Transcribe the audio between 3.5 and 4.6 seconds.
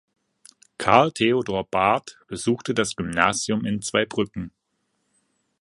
in Zweibrücken.